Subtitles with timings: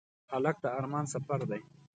[0.31, 1.61] هلک د ارمان سفر دی.